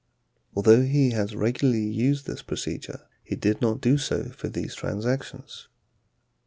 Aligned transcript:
Although 0.55 0.81
he 0.81 1.11
has 1.11 1.35
regularly 1.35 1.83
used 1.85 2.25
this 2.25 2.41
procedure, 2.41 3.07
he 3.23 3.35
did 3.35 3.61
not 3.61 3.81
do 3.81 3.99
so 3.99 4.29
for 4.31 4.49
these 4.49 4.73
transactions. 4.73 5.67